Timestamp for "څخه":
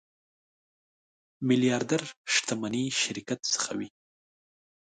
3.53-3.71